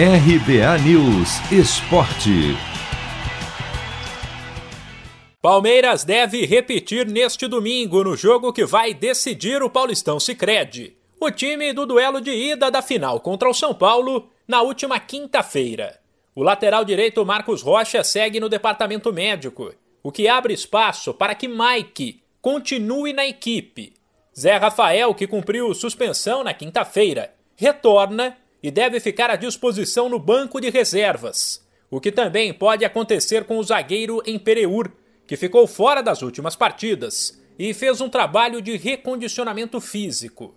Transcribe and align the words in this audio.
RBA 0.00 0.78
News 0.86 1.40
Esporte. 1.50 2.56
Palmeiras 5.42 6.04
deve 6.04 6.46
repetir 6.46 7.04
neste 7.04 7.48
domingo 7.48 8.04
no 8.04 8.14
jogo 8.14 8.52
que 8.52 8.64
vai 8.64 8.94
decidir 8.94 9.60
o 9.60 9.68
Paulistão 9.68 10.20
Sicredi. 10.20 10.96
O 11.20 11.32
time 11.32 11.72
do 11.72 11.84
duelo 11.84 12.20
de 12.20 12.30
ida 12.30 12.70
da 12.70 12.80
final 12.80 13.18
contra 13.18 13.50
o 13.50 13.52
São 13.52 13.74
Paulo 13.74 14.30
na 14.46 14.62
última 14.62 15.00
quinta-feira. 15.00 15.98
O 16.32 16.44
lateral 16.44 16.84
direito 16.84 17.26
Marcos 17.26 17.60
Rocha 17.60 18.04
segue 18.04 18.38
no 18.38 18.48
departamento 18.48 19.12
médico, 19.12 19.74
o 20.00 20.12
que 20.12 20.28
abre 20.28 20.54
espaço 20.54 21.12
para 21.12 21.34
que 21.34 21.48
Mike 21.48 22.22
continue 22.40 23.12
na 23.12 23.26
equipe. 23.26 23.94
Zé 24.38 24.58
Rafael, 24.58 25.12
que 25.12 25.26
cumpriu 25.26 25.74
suspensão 25.74 26.44
na 26.44 26.54
quinta-feira, 26.54 27.34
retorna 27.56 28.36
e 28.62 28.70
deve 28.70 29.00
ficar 29.00 29.30
à 29.30 29.36
disposição 29.36 30.08
no 30.08 30.18
banco 30.18 30.60
de 30.60 30.70
reservas, 30.70 31.66
o 31.90 32.00
que 32.00 32.12
também 32.12 32.52
pode 32.52 32.84
acontecer 32.84 33.44
com 33.44 33.58
o 33.58 33.62
zagueiro 33.62 34.22
Empereur, 34.26 34.90
que 35.26 35.36
ficou 35.36 35.66
fora 35.66 36.02
das 36.02 36.22
últimas 36.22 36.56
partidas 36.56 37.40
e 37.58 37.74
fez 37.74 38.00
um 38.00 38.08
trabalho 38.08 38.62
de 38.62 38.76
recondicionamento 38.76 39.80
físico. 39.80 40.54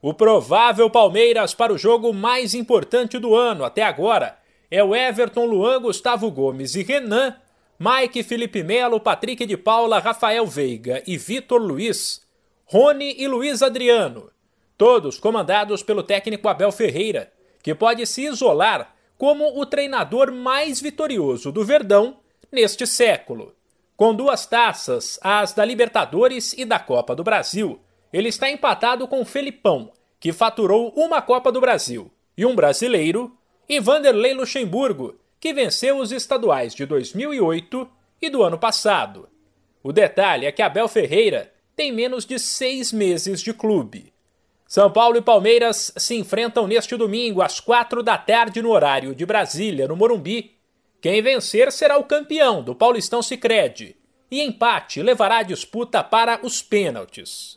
O 0.00 0.12
provável 0.12 0.90
Palmeiras 0.90 1.54
para 1.54 1.72
o 1.72 1.78
jogo 1.78 2.12
mais 2.12 2.54
importante 2.54 3.18
do 3.18 3.34
ano 3.34 3.64
até 3.64 3.82
agora 3.82 4.38
é 4.70 4.82
o 4.82 4.94
Everton, 4.94 5.46
Luan, 5.46 5.80
Gustavo 5.80 6.30
Gomes 6.30 6.74
e 6.74 6.82
Renan, 6.82 7.36
Mike, 7.78 8.22
Felipe 8.22 8.62
Melo, 8.62 9.00
Patrick 9.00 9.44
de 9.46 9.56
Paula, 9.56 9.98
Rafael 9.98 10.46
Veiga 10.46 11.02
e 11.06 11.16
Vitor 11.16 11.60
Luiz, 11.60 12.22
Rony 12.64 13.14
e 13.18 13.26
Luiz 13.26 13.62
Adriano, 13.62 14.30
todos 14.76 15.18
comandados 15.18 15.82
pelo 15.82 16.02
técnico 16.02 16.48
Abel 16.48 16.72
Ferreira, 16.72 17.32
que 17.64 17.74
pode 17.74 18.06
se 18.06 18.26
isolar 18.26 18.94
como 19.16 19.58
o 19.58 19.64
treinador 19.64 20.30
mais 20.30 20.82
vitorioso 20.82 21.50
do 21.50 21.64
Verdão 21.64 22.18
neste 22.52 22.86
século. 22.86 23.54
Com 23.96 24.14
duas 24.14 24.44
taças, 24.44 25.18
as 25.22 25.54
da 25.54 25.64
Libertadores 25.64 26.52
e 26.52 26.66
da 26.66 26.78
Copa 26.78 27.16
do 27.16 27.24
Brasil, 27.24 27.80
ele 28.12 28.28
está 28.28 28.50
empatado 28.50 29.08
com 29.08 29.24
Felipão, 29.24 29.90
que 30.20 30.30
faturou 30.32 30.92
uma 30.94 31.22
Copa 31.22 31.50
do 31.50 31.60
Brasil, 31.60 32.10
e 32.36 32.44
um 32.44 32.54
brasileiro, 32.54 33.36
e 33.68 33.80
Vanderlei 33.80 34.34
Luxemburgo, 34.34 35.18
que 35.40 35.54
venceu 35.54 35.98
os 35.98 36.12
estaduais 36.12 36.74
de 36.74 36.84
2008 36.84 37.88
e 38.20 38.28
do 38.28 38.42
ano 38.42 38.58
passado. 38.58 39.28
O 39.82 39.90
detalhe 39.90 40.44
é 40.44 40.52
que 40.52 40.62
Abel 40.62 40.86
Ferreira 40.86 41.50
tem 41.74 41.90
menos 41.92 42.26
de 42.26 42.38
seis 42.38 42.92
meses 42.92 43.40
de 43.40 43.54
clube. 43.54 44.13
São 44.74 44.90
Paulo 44.90 45.16
e 45.16 45.22
Palmeiras 45.22 45.92
se 45.96 46.16
enfrentam 46.16 46.66
neste 46.66 46.96
domingo 46.96 47.40
às 47.40 47.60
quatro 47.60 48.02
da 48.02 48.18
tarde 48.18 48.60
no 48.60 48.72
horário 48.72 49.14
de 49.14 49.24
Brasília, 49.24 49.86
no 49.86 49.94
Morumbi, 49.94 50.56
quem 51.00 51.22
vencer 51.22 51.70
será 51.70 51.96
o 51.96 52.02
campeão 52.02 52.60
do 52.60 52.74
Paulistão 52.74 53.22
Sicredi 53.22 53.94
e 54.28 54.42
empate 54.42 55.00
levará 55.00 55.36
a 55.36 55.42
disputa 55.44 56.02
para 56.02 56.44
os 56.44 56.60
pênaltis. 56.60 57.56